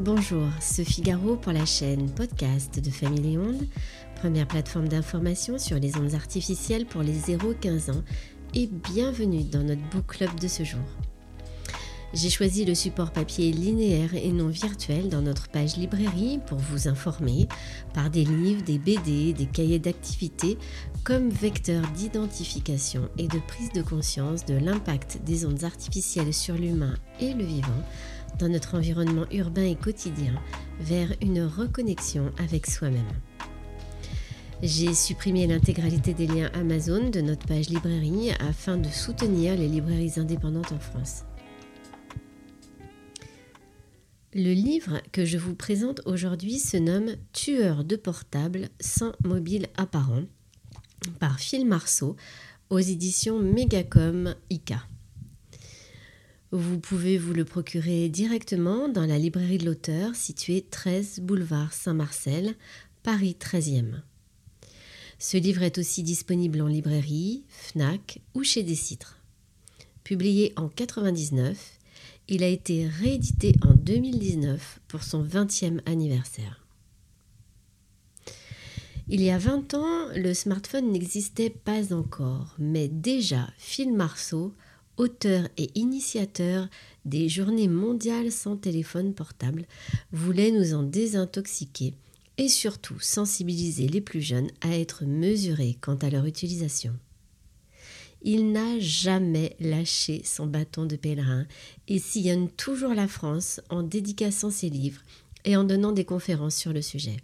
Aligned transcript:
Bonjour, 0.00 0.48
Sophie 0.62 1.02
Garot 1.02 1.36
pour 1.36 1.52
la 1.52 1.66
chaîne 1.66 2.08
podcast 2.08 2.80
de 2.80 2.88
Famille 2.88 3.36
Ondes, 3.36 3.66
première 4.14 4.48
plateforme 4.48 4.88
d'information 4.88 5.58
sur 5.58 5.78
les 5.78 5.94
ondes 5.98 6.14
artificielles 6.14 6.86
pour 6.86 7.02
les 7.02 7.12
0-15 7.12 7.90
ans, 7.90 8.02
et 8.54 8.66
bienvenue 8.66 9.44
dans 9.44 9.62
notre 9.62 9.86
book 9.90 10.06
club 10.06 10.40
de 10.40 10.48
ce 10.48 10.64
jour. 10.64 10.80
J'ai 12.14 12.30
choisi 12.30 12.64
le 12.64 12.74
support 12.74 13.12
papier 13.12 13.52
linéaire 13.52 14.14
et 14.14 14.32
non 14.32 14.48
virtuel 14.48 15.10
dans 15.10 15.20
notre 15.20 15.48
page 15.48 15.76
librairie 15.76 16.40
pour 16.46 16.58
vous 16.58 16.88
informer 16.88 17.46
par 17.92 18.08
des 18.08 18.24
livres, 18.24 18.64
des 18.64 18.78
BD, 18.78 19.34
des 19.34 19.46
cahiers 19.46 19.78
d'activité 19.78 20.56
comme 21.04 21.28
vecteur 21.28 21.82
d'identification 21.94 23.10
et 23.18 23.28
de 23.28 23.38
prise 23.46 23.70
de 23.72 23.82
conscience 23.82 24.44
de 24.46 24.54
l'impact 24.54 25.20
des 25.24 25.44
ondes 25.44 25.62
artificielles 25.62 26.34
sur 26.34 26.54
l'humain 26.54 26.94
et 27.20 27.32
le 27.32 27.44
vivant 27.44 27.84
dans 28.38 28.48
notre 28.48 28.76
environnement 28.76 29.26
urbain 29.32 29.64
et 29.64 29.76
quotidien 29.76 30.34
vers 30.80 31.12
une 31.20 31.42
reconnexion 31.42 32.30
avec 32.38 32.66
soi-même. 32.66 33.02
J'ai 34.62 34.92
supprimé 34.92 35.46
l'intégralité 35.46 36.12
des 36.12 36.26
liens 36.26 36.50
Amazon 36.52 37.08
de 37.08 37.20
notre 37.22 37.46
page 37.46 37.70
librairie 37.70 38.30
afin 38.40 38.76
de 38.76 38.88
soutenir 38.88 39.56
les 39.56 39.68
librairies 39.68 40.18
indépendantes 40.18 40.72
en 40.72 40.78
France. 40.78 41.24
Le 44.34 44.52
livre 44.52 45.00
que 45.12 45.24
je 45.24 45.38
vous 45.38 45.54
présente 45.54 46.02
aujourd'hui 46.04 46.58
se 46.58 46.76
nomme 46.76 47.16
Tueur 47.32 47.84
de 47.84 47.96
portable 47.96 48.68
sans 48.80 49.12
mobile 49.24 49.66
apparent 49.76 50.22
par 51.18 51.40
Phil 51.40 51.66
Marceau 51.66 52.16
aux 52.68 52.78
éditions 52.78 53.40
Megacom 53.40 54.34
ICA. 54.50 54.82
Vous 56.52 56.80
pouvez 56.80 57.16
vous 57.16 57.32
le 57.32 57.44
procurer 57.44 58.08
directement 58.08 58.88
dans 58.88 59.06
la 59.06 59.18
librairie 59.18 59.58
de 59.58 59.66
l'auteur 59.66 60.16
située 60.16 60.66
13 60.68 61.20
boulevard 61.20 61.72
Saint-Marcel, 61.72 62.56
Paris 63.04 63.36
13e. 63.38 64.00
Ce 65.20 65.36
livre 65.36 65.62
est 65.62 65.78
aussi 65.78 66.02
disponible 66.02 66.60
en 66.60 66.66
librairie, 66.66 67.44
FNAC 67.50 68.20
ou 68.34 68.42
chez 68.42 68.64
Décitre. 68.64 69.20
Publié 70.02 70.52
en 70.56 70.62
1999, 70.62 71.78
il 72.26 72.42
a 72.42 72.48
été 72.48 72.88
réédité 72.88 73.54
en 73.62 73.74
2019 73.74 74.80
pour 74.88 75.04
son 75.04 75.22
20e 75.22 75.78
anniversaire. 75.86 76.66
Il 79.06 79.22
y 79.22 79.30
a 79.30 79.38
20 79.38 79.74
ans, 79.74 80.08
le 80.16 80.34
smartphone 80.34 80.90
n'existait 80.90 81.50
pas 81.50 81.94
encore, 81.94 82.56
mais 82.58 82.88
déjà 82.88 83.48
Phil 83.56 83.92
Marceau 83.92 84.52
auteur 84.96 85.48
et 85.56 85.70
initiateur 85.74 86.68
des 87.04 87.28
journées 87.28 87.68
mondiales 87.68 88.32
sans 88.32 88.56
téléphone 88.56 89.14
portable, 89.14 89.66
voulait 90.12 90.50
nous 90.50 90.74
en 90.74 90.82
désintoxiquer 90.82 91.94
et 92.38 92.48
surtout 92.48 92.98
sensibiliser 93.00 93.86
les 93.86 94.00
plus 94.00 94.22
jeunes 94.22 94.50
à 94.60 94.76
être 94.76 95.04
mesurés 95.04 95.76
quant 95.80 95.96
à 95.96 96.10
leur 96.10 96.26
utilisation. 96.26 96.96
Il 98.22 98.52
n'a 98.52 98.78
jamais 98.78 99.56
lâché 99.60 100.22
son 100.24 100.46
bâton 100.46 100.84
de 100.84 100.96
pèlerin 100.96 101.46
et 101.88 101.98
sillonne 101.98 102.50
toujours 102.50 102.94
la 102.94 103.08
France 103.08 103.60
en 103.70 103.82
dédicaçant 103.82 104.50
ses 104.50 104.68
livres 104.68 105.00
et 105.44 105.56
en 105.56 105.64
donnant 105.64 105.92
des 105.92 106.04
conférences 106.04 106.56
sur 106.56 106.72
le 106.72 106.82
sujet. 106.82 107.16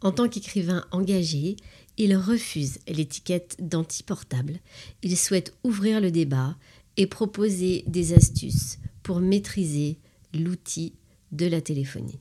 En 0.00 0.12
tant 0.12 0.28
qu'écrivain 0.28 0.84
engagé, 0.92 1.56
il 1.98 2.16
refuse 2.16 2.78
l'étiquette 2.86 3.56
d'anti-portable. 3.58 4.60
Il 5.02 5.16
souhaite 5.16 5.54
ouvrir 5.64 6.00
le 6.00 6.10
débat 6.10 6.56
et 6.96 7.06
proposer 7.06 7.84
des 7.86 8.14
astuces 8.14 8.78
pour 9.02 9.20
maîtriser 9.20 9.98
l'outil 10.32 10.94
de 11.32 11.46
la 11.46 11.60
téléphonie. 11.60 12.20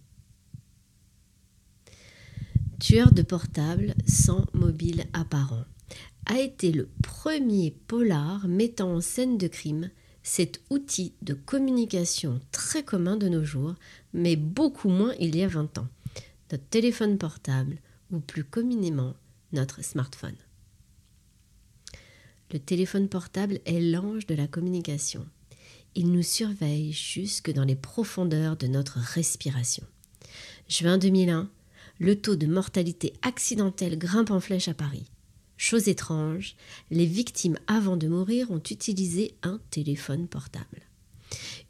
Tueur 2.79 3.11
de 3.11 3.21
portable 3.21 3.95
sans 4.07 4.45
mobile 4.53 5.05
apparent 5.13 5.65
a 6.25 6.39
été 6.39 6.71
le 6.71 6.89
premier 7.01 7.71
polar 7.87 8.47
mettant 8.47 8.93
en 8.93 9.01
scène 9.01 9.37
de 9.37 9.47
crime 9.47 9.89
cet 10.23 10.61
outil 10.69 11.13
de 11.21 11.33
communication 11.33 12.41
très 12.51 12.83
commun 12.83 13.15
de 13.15 13.29
nos 13.29 13.45
jours, 13.45 13.75
mais 14.13 14.35
beaucoup 14.35 14.89
moins 14.89 15.13
il 15.19 15.35
y 15.37 15.43
a 15.43 15.47
20 15.47 15.77
ans. 15.77 15.87
Notre 16.51 16.65
téléphone 16.65 17.17
portable, 17.17 17.77
ou 18.11 18.19
plus 18.19 18.43
communément 18.43 19.15
notre 19.53 19.83
smartphone. 19.83 20.35
Le 22.51 22.59
téléphone 22.59 23.09
portable 23.09 23.59
est 23.65 23.81
l'ange 23.81 24.25
de 24.25 24.35
la 24.35 24.47
communication. 24.47 25.25
Il 25.95 26.11
nous 26.11 26.23
surveille 26.23 26.93
jusque 26.93 27.51
dans 27.51 27.65
les 27.65 27.75
profondeurs 27.75 28.55
de 28.55 28.67
notre 28.67 28.99
respiration. 28.99 29.83
Juin 30.69 30.97
2001, 30.97 31.49
le 31.99 32.15
taux 32.15 32.35
de 32.35 32.47
mortalité 32.47 33.13
accidentelle 33.21 33.97
grimpe 33.97 34.31
en 34.31 34.39
flèche 34.39 34.67
à 34.67 34.73
Paris. 34.73 35.09
Chose 35.57 35.87
étrange, 35.87 36.55
les 36.91 37.05
victimes 37.05 37.57
avant 37.65 37.97
de 37.97 38.07
mourir 38.07 38.51
ont 38.51 38.61
utilisé 38.61 39.33
un 39.41 39.59
téléphone 39.71 40.27
portable. 40.27 40.83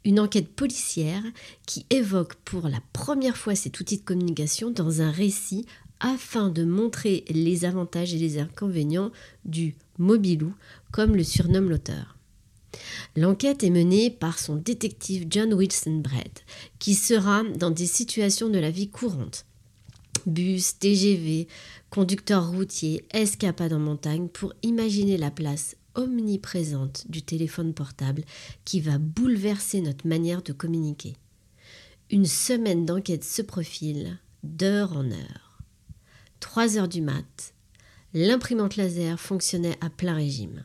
Une 0.04 0.20
enquête 0.20 0.54
policière 0.54 1.22
qui 1.66 1.86
évoque 1.90 2.34
pour 2.36 2.68
la 2.68 2.80
première 2.92 3.36
fois 3.36 3.54
cet 3.54 3.80
outil 3.80 3.98
de 3.98 4.04
communication 4.04 4.70
dans 4.70 5.00
un 5.00 5.10
récit 5.10 5.66
afin 6.00 6.48
de 6.48 6.64
montrer 6.64 7.24
les 7.28 7.64
avantages 7.64 8.14
et 8.14 8.18
les 8.18 8.38
inconvénients 8.38 9.10
du 9.44 9.74
mobilou, 9.98 10.54
comme 10.92 11.16
le 11.16 11.24
surnomme 11.24 11.70
l'auteur. 11.70 12.16
L'enquête 13.16 13.64
est 13.64 13.70
menée 13.70 14.10
par 14.10 14.38
son 14.38 14.56
détective 14.56 15.26
John 15.30 15.52
Wilson 15.54 16.00
Brett, 16.04 16.44
qui 16.78 16.94
sera 16.94 17.42
dans 17.44 17.70
des 17.70 17.86
situations 17.86 18.48
de 18.48 18.58
la 18.58 18.70
vie 18.70 18.88
courante. 18.88 19.46
Bus, 20.26 20.78
TGV, 20.78 21.48
conducteur 21.90 22.50
routier, 22.50 23.04
escapade 23.12 23.72
en 23.72 23.78
montagne 23.78 24.28
pour 24.28 24.52
imaginer 24.62 25.16
la 25.16 25.30
place 25.30 25.76
omniprésente 25.94 27.06
du 27.08 27.22
téléphone 27.22 27.74
portable 27.74 28.22
qui 28.64 28.80
va 28.80 28.98
bouleverser 28.98 29.80
notre 29.80 30.06
manière 30.06 30.42
de 30.42 30.52
communiquer. 30.52 31.16
Une 32.10 32.26
semaine 32.26 32.86
d'enquête 32.86 33.24
se 33.24 33.42
profile, 33.42 34.18
d'heure 34.42 34.96
en 34.96 35.10
heure. 35.10 35.47
3 36.40 36.78
heures 36.78 36.88
du 36.88 37.00
mat, 37.00 37.54
l'imprimante 38.14 38.76
laser 38.76 39.18
fonctionnait 39.18 39.76
à 39.80 39.90
plein 39.90 40.14
régime. 40.14 40.64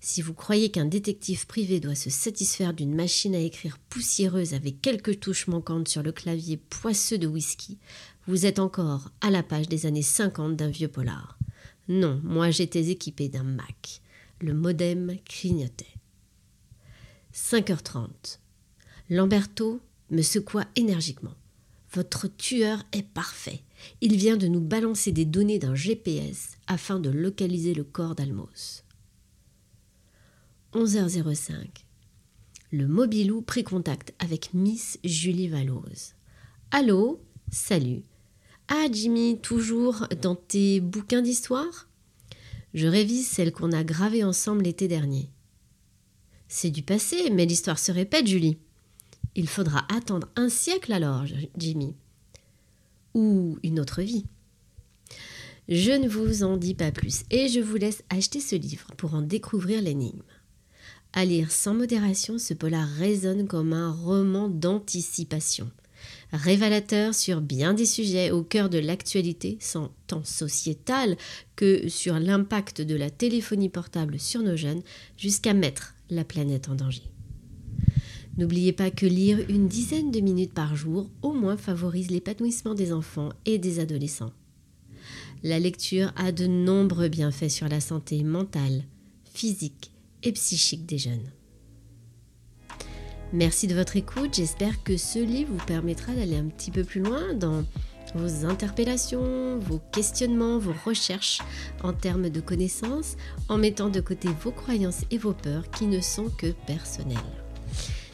Si 0.00 0.22
vous 0.22 0.34
croyez 0.34 0.70
qu'un 0.70 0.84
détective 0.84 1.46
privé 1.46 1.80
doit 1.80 1.94
se 1.94 2.10
satisfaire 2.10 2.72
d'une 2.72 2.94
machine 2.94 3.34
à 3.34 3.40
écrire 3.40 3.78
poussiéreuse 3.90 4.54
avec 4.54 4.80
quelques 4.80 5.20
touches 5.20 5.48
manquantes 5.48 5.88
sur 5.88 6.02
le 6.02 6.12
clavier 6.12 6.56
poisseux 6.56 7.18
de 7.18 7.26
whisky, 7.26 7.78
vous 8.26 8.46
êtes 8.46 8.58
encore 8.58 9.10
à 9.20 9.30
la 9.30 9.42
page 9.42 9.68
des 9.68 9.86
années 9.86 10.02
50 10.02 10.56
d'un 10.56 10.68
vieux 10.68 10.88
polar. 10.88 11.38
Non, 11.88 12.20
moi 12.24 12.50
j'étais 12.50 12.88
équipé 12.88 13.28
d'un 13.28 13.44
Mac. 13.44 14.00
Le 14.40 14.54
modem 14.54 15.16
clignotait. 15.24 15.86
5h30. 17.34 18.38
Lamberto 19.10 19.80
me 20.10 20.22
secoua 20.22 20.64
énergiquement. 20.74 21.34
Votre 21.96 22.28
tueur 22.28 22.82
est 22.92 23.02
parfait. 23.02 23.62
Il 24.02 24.16
vient 24.16 24.36
de 24.36 24.48
nous 24.48 24.60
balancer 24.60 25.12
des 25.12 25.24
données 25.24 25.58
d'un 25.58 25.74
GPS 25.74 26.58
afin 26.66 27.00
de 27.00 27.08
localiser 27.08 27.72
le 27.72 27.84
corps 27.84 28.14
d'Almos. 28.14 28.84
11h05. 30.74 31.54
Le 32.70 32.86
mobilou 32.86 33.40
prit 33.40 33.64
contact 33.64 34.12
avec 34.18 34.52
Miss 34.52 34.98
Julie 35.04 35.48
Vallose. 35.48 36.12
Allô? 36.70 37.18
Salut. 37.50 38.02
Ah, 38.68 38.88
Jimmy, 38.92 39.38
toujours 39.40 40.06
dans 40.20 40.36
tes 40.36 40.80
bouquins 40.80 41.22
d'histoire? 41.22 41.88
Je 42.74 42.88
révise 42.88 43.26
celle 43.26 43.52
qu'on 43.52 43.72
a 43.72 43.84
gravée 43.84 44.22
ensemble 44.22 44.64
l'été 44.64 44.86
dernier. 44.86 45.30
C'est 46.46 46.70
du 46.70 46.82
passé, 46.82 47.30
mais 47.30 47.46
l'histoire 47.46 47.78
se 47.78 47.90
répète, 47.90 48.26
Julie. 48.26 48.58
Il 49.36 49.48
faudra 49.48 49.84
attendre 49.94 50.28
un 50.34 50.48
siècle 50.48 50.94
alors, 50.94 51.24
Jimmy 51.58 51.94
ou 53.12 53.58
une 53.62 53.80
autre 53.80 54.02
vie. 54.02 54.24
Je 55.68 55.92
ne 55.92 56.08
vous 56.08 56.42
en 56.42 56.56
dis 56.56 56.74
pas 56.74 56.90
plus 56.90 57.22
et 57.30 57.48
je 57.48 57.60
vous 57.60 57.76
laisse 57.76 58.02
acheter 58.08 58.40
ce 58.40 58.56
livre 58.56 58.88
pour 58.96 59.14
en 59.14 59.22
découvrir 59.22 59.82
l'énigme. 59.82 60.22
À 61.12 61.24
lire 61.24 61.50
sans 61.50 61.74
modération, 61.74 62.38
ce 62.38 62.54
polar 62.54 62.86
résonne 62.86 63.46
comme 63.46 63.72
un 63.72 63.90
roman 63.90 64.48
d'anticipation, 64.48 65.70
révélateur 66.32 67.14
sur 67.14 67.40
bien 67.40 67.74
des 67.74 67.86
sujets 67.86 68.30
au 68.30 68.42
cœur 68.42 68.68
de 68.68 68.78
l'actualité, 68.78 69.58
tant 70.06 70.24
sociétale 70.24 71.16
que 71.56 71.88
sur 71.88 72.18
l'impact 72.18 72.80
de 72.80 72.94
la 72.94 73.10
téléphonie 73.10 73.70
portable 73.70 74.20
sur 74.20 74.42
nos 74.42 74.56
jeunes, 74.56 74.82
jusqu'à 75.16 75.54
mettre 75.54 75.94
la 76.10 76.24
planète 76.24 76.68
en 76.68 76.74
danger. 76.74 77.15
N'oubliez 78.38 78.72
pas 78.72 78.90
que 78.90 79.06
lire 79.06 79.38
une 79.48 79.66
dizaine 79.66 80.10
de 80.10 80.20
minutes 80.20 80.52
par 80.52 80.76
jour 80.76 81.08
au 81.22 81.32
moins 81.32 81.56
favorise 81.56 82.10
l'épanouissement 82.10 82.74
des 82.74 82.92
enfants 82.92 83.30
et 83.46 83.58
des 83.58 83.80
adolescents. 83.80 84.32
La 85.42 85.58
lecture 85.58 86.12
a 86.16 86.32
de 86.32 86.46
nombreux 86.46 87.08
bienfaits 87.08 87.48
sur 87.48 87.68
la 87.68 87.80
santé 87.80 88.22
mentale, 88.22 88.84
physique 89.32 89.90
et 90.22 90.32
psychique 90.32 90.86
des 90.86 90.98
jeunes. 90.98 91.30
Merci 93.32 93.66
de 93.66 93.74
votre 93.74 93.96
écoute, 93.96 94.34
j'espère 94.34 94.82
que 94.82 94.96
ce 94.96 95.18
livre 95.18 95.52
vous 95.52 95.66
permettra 95.66 96.14
d'aller 96.14 96.36
un 96.36 96.46
petit 96.46 96.70
peu 96.70 96.84
plus 96.84 97.00
loin 97.00 97.34
dans 97.34 97.64
vos 98.14 98.46
interpellations, 98.46 99.58
vos 99.58 99.80
questionnements, 99.92 100.58
vos 100.58 100.74
recherches 100.84 101.40
en 101.82 101.92
termes 101.92 102.30
de 102.30 102.40
connaissances, 102.40 103.16
en 103.48 103.58
mettant 103.58 103.88
de 103.88 104.00
côté 104.00 104.28
vos 104.42 104.52
croyances 104.52 105.04
et 105.10 105.18
vos 105.18 105.32
peurs 105.32 105.70
qui 105.70 105.86
ne 105.86 106.00
sont 106.00 106.28
que 106.30 106.52
personnelles. 106.66 107.16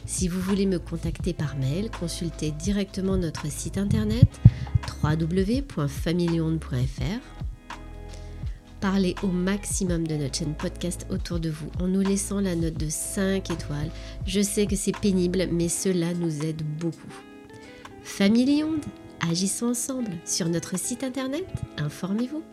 Si 0.05 0.27
vous 0.27 0.41
voulez 0.41 0.65
me 0.65 0.79
contacter 0.79 1.33
par 1.33 1.55
mail, 1.57 1.89
consultez 1.89 2.51
directement 2.51 3.17
notre 3.17 3.47
site 3.47 3.77
internet 3.77 4.27
www.familionde.fr 5.03 7.21
Parlez 8.81 9.15
au 9.23 9.27
maximum 9.27 10.05
de 10.05 10.15
notre 10.15 10.39
chaîne 10.39 10.55
podcast 10.55 11.07
autour 11.09 11.39
de 11.39 11.49
vous 11.49 11.71
en 11.79 11.87
nous 11.87 12.01
laissant 12.01 12.41
la 12.41 12.53
note 12.53 12.73
de 12.73 12.89
5 12.89 13.49
étoiles. 13.49 13.89
Je 14.25 14.41
sais 14.41 14.65
que 14.65 14.75
c'est 14.75 14.97
pénible, 14.97 15.47
mais 15.51 15.69
cela 15.69 16.13
nous 16.13 16.43
aide 16.43 16.63
beaucoup. 16.79 17.13
Famille 18.03 18.65
agissons 19.21 19.67
ensemble 19.67 20.11
sur 20.25 20.49
notre 20.49 20.77
site 20.77 21.05
internet, 21.05 21.45
informez-vous. 21.77 22.43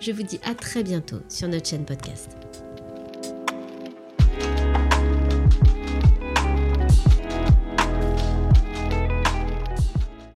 Je 0.00 0.10
vous 0.10 0.24
dis 0.24 0.40
à 0.44 0.54
très 0.54 0.82
bientôt 0.82 1.18
sur 1.28 1.46
notre 1.46 1.68
chaîne 1.68 1.84
podcast. 1.84 2.30